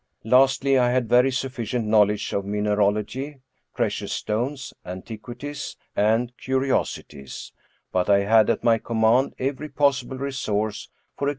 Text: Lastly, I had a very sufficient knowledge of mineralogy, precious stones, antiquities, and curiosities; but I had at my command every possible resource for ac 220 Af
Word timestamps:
Lastly, 0.23 0.79
I 0.79 0.89
had 0.89 1.03
a 1.03 1.09
very 1.09 1.29
sufficient 1.31 1.85
knowledge 1.85 2.33
of 2.33 2.43
mineralogy, 2.43 3.37
precious 3.75 4.11
stones, 4.11 4.73
antiquities, 4.83 5.77
and 5.95 6.35
curiosities; 6.39 7.51
but 7.91 8.09
I 8.09 8.21
had 8.21 8.49
at 8.49 8.63
my 8.63 8.79
command 8.79 9.35
every 9.37 9.69
possible 9.69 10.17
resource 10.17 10.85
for 10.87 10.89
ac 10.89 11.19
220 11.19 11.29
Af 11.29 11.29